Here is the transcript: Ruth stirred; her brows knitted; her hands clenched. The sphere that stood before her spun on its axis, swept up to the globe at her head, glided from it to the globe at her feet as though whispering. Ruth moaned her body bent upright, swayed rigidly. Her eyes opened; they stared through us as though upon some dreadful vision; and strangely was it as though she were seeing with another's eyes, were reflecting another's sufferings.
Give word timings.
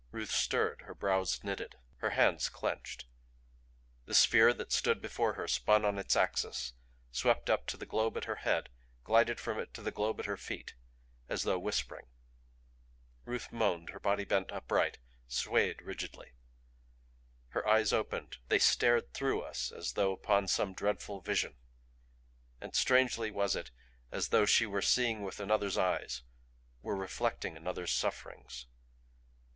Ruth 0.09 0.31
stirred; 0.31 0.81
her 0.87 0.95
brows 0.95 1.43
knitted; 1.43 1.75
her 1.97 2.09
hands 2.09 2.49
clenched. 2.49 3.05
The 4.05 4.15
sphere 4.15 4.51
that 4.51 4.71
stood 4.71 4.99
before 4.99 5.33
her 5.33 5.47
spun 5.47 5.85
on 5.85 5.99
its 5.99 6.15
axis, 6.15 6.73
swept 7.11 7.51
up 7.51 7.67
to 7.67 7.77
the 7.77 7.85
globe 7.85 8.17
at 8.17 8.23
her 8.25 8.37
head, 8.37 8.69
glided 9.03 9.39
from 9.39 9.59
it 9.59 9.75
to 9.75 9.81
the 9.83 9.91
globe 9.91 10.19
at 10.19 10.25
her 10.25 10.37
feet 10.37 10.73
as 11.29 11.43
though 11.43 11.59
whispering. 11.59 12.07
Ruth 13.25 13.51
moaned 13.51 13.91
her 13.91 13.99
body 13.99 14.25
bent 14.25 14.51
upright, 14.51 14.97
swayed 15.27 15.83
rigidly. 15.83 16.31
Her 17.49 17.67
eyes 17.67 17.93
opened; 17.93 18.37
they 18.47 18.57
stared 18.57 19.13
through 19.13 19.41
us 19.43 19.71
as 19.71 19.93
though 19.93 20.11
upon 20.13 20.47
some 20.47 20.73
dreadful 20.73 21.21
vision; 21.21 21.53
and 22.59 22.73
strangely 22.75 23.29
was 23.29 23.55
it 23.55 23.69
as 24.11 24.29
though 24.29 24.47
she 24.47 24.65
were 24.65 24.81
seeing 24.81 25.21
with 25.21 25.39
another's 25.39 25.77
eyes, 25.77 26.23
were 26.81 26.95
reflecting 26.95 27.55
another's 27.55 27.91
sufferings. 27.91 28.65